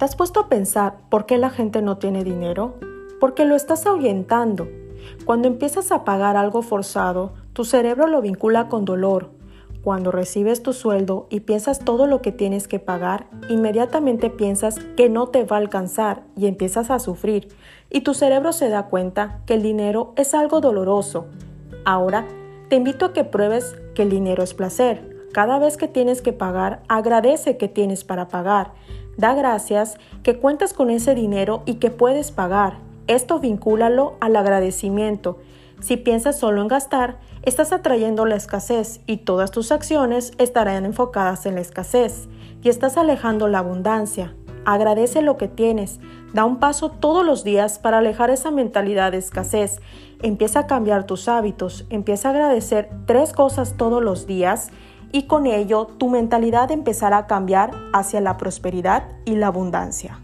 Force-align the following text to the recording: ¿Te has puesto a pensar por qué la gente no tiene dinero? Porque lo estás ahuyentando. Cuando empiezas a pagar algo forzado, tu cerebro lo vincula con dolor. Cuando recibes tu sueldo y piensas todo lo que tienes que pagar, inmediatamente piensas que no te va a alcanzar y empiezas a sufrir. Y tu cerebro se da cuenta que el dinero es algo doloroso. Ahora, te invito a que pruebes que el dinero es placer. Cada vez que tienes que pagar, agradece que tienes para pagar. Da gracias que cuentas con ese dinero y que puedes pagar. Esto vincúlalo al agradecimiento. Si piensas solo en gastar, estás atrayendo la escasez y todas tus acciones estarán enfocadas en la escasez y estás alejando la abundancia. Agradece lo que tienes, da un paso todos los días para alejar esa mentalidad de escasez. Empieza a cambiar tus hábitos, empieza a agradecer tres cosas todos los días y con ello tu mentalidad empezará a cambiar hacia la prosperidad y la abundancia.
¿Te 0.00 0.06
has 0.06 0.16
puesto 0.16 0.40
a 0.40 0.48
pensar 0.48 0.94
por 1.10 1.26
qué 1.26 1.36
la 1.36 1.50
gente 1.50 1.82
no 1.82 1.98
tiene 1.98 2.24
dinero? 2.24 2.76
Porque 3.20 3.44
lo 3.44 3.54
estás 3.54 3.84
ahuyentando. 3.84 4.66
Cuando 5.26 5.46
empiezas 5.46 5.92
a 5.92 6.04
pagar 6.04 6.38
algo 6.38 6.62
forzado, 6.62 7.34
tu 7.52 7.66
cerebro 7.66 8.06
lo 8.06 8.22
vincula 8.22 8.68
con 8.68 8.86
dolor. 8.86 9.28
Cuando 9.84 10.10
recibes 10.10 10.62
tu 10.62 10.72
sueldo 10.72 11.26
y 11.28 11.40
piensas 11.40 11.80
todo 11.80 12.06
lo 12.06 12.22
que 12.22 12.32
tienes 12.32 12.66
que 12.66 12.78
pagar, 12.78 13.26
inmediatamente 13.50 14.30
piensas 14.30 14.78
que 14.96 15.10
no 15.10 15.26
te 15.26 15.44
va 15.44 15.56
a 15.56 15.60
alcanzar 15.60 16.22
y 16.34 16.46
empiezas 16.46 16.90
a 16.90 16.98
sufrir. 16.98 17.48
Y 17.90 18.00
tu 18.00 18.14
cerebro 18.14 18.54
se 18.54 18.70
da 18.70 18.84
cuenta 18.84 19.42
que 19.44 19.52
el 19.52 19.62
dinero 19.62 20.14
es 20.16 20.32
algo 20.32 20.62
doloroso. 20.62 21.26
Ahora, 21.84 22.26
te 22.70 22.76
invito 22.76 23.04
a 23.04 23.12
que 23.12 23.24
pruebes 23.24 23.76
que 23.94 24.04
el 24.04 24.08
dinero 24.08 24.42
es 24.42 24.54
placer. 24.54 25.09
Cada 25.32 25.60
vez 25.60 25.76
que 25.76 25.86
tienes 25.86 26.22
que 26.22 26.32
pagar, 26.32 26.82
agradece 26.88 27.56
que 27.56 27.68
tienes 27.68 28.02
para 28.02 28.28
pagar. 28.28 28.72
Da 29.16 29.34
gracias 29.34 29.96
que 30.22 30.38
cuentas 30.38 30.72
con 30.72 30.90
ese 30.90 31.14
dinero 31.14 31.62
y 31.66 31.74
que 31.74 31.90
puedes 31.90 32.32
pagar. 32.32 32.78
Esto 33.06 33.38
vincúlalo 33.38 34.14
al 34.20 34.34
agradecimiento. 34.34 35.38
Si 35.80 35.96
piensas 35.96 36.38
solo 36.38 36.62
en 36.62 36.68
gastar, 36.68 37.18
estás 37.42 37.72
atrayendo 37.72 38.26
la 38.26 38.36
escasez 38.36 39.00
y 39.06 39.18
todas 39.18 39.50
tus 39.50 39.72
acciones 39.72 40.32
estarán 40.38 40.84
enfocadas 40.84 41.46
en 41.46 41.54
la 41.54 41.60
escasez 41.60 42.28
y 42.62 42.68
estás 42.68 42.96
alejando 42.96 43.46
la 43.46 43.60
abundancia. 43.60 44.34
Agradece 44.64 45.22
lo 45.22 45.36
que 45.38 45.48
tienes, 45.48 46.00
da 46.34 46.44
un 46.44 46.58
paso 46.58 46.90
todos 46.90 47.24
los 47.24 47.44
días 47.44 47.78
para 47.78 47.98
alejar 47.98 48.30
esa 48.30 48.50
mentalidad 48.50 49.12
de 49.12 49.18
escasez. 49.18 49.80
Empieza 50.22 50.60
a 50.60 50.66
cambiar 50.66 51.04
tus 51.04 51.28
hábitos, 51.28 51.86
empieza 51.88 52.28
a 52.28 52.32
agradecer 52.32 52.90
tres 53.06 53.32
cosas 53.32 53.76
todos 53.78 54.02
los 54.02 54.26
días 54.26 54.70
y 55.12 55.24
con 55.24 55.46
ello 55.46 55.86
tu 55.86 56.08
mentalidad 56.08 56.70
empezará 56.70 57.18
a 57.18 57.26
cambiar 57.26 57.72
hacia 57.92 58.20
la 58.20 58.36
prosperidad 58.36 59.04
y 59.24 59.36
la 59.36 59.48
abundancia. 59.48 60.20